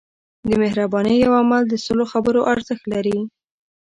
[0.47, 3.19] د مهربانۍ یو عمل د سلو خبرو ارزښت لري.